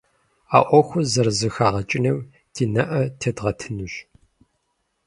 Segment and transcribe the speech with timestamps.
[0.55, 2.17] А Ӏуэхухэр зэрызэхагъэкӀым
[2.53, 3.93] ди нэӀэ тедгъэтынущ.